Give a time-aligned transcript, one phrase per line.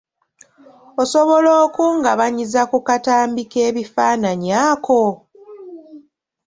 [1.01, 5.03] Osobola okungabanyiza ku katambi k'ebifaananyi ako?